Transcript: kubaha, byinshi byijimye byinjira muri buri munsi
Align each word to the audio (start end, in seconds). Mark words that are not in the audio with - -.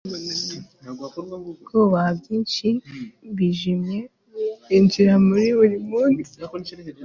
kubaha, 1.65 2.09
byinshi 2.19 2.67
byijimye 3.33 3.99
byinjira 4.63 5.13
muri 5.27 5.47
buri 5.57 5.77
munsi 5.89 6.35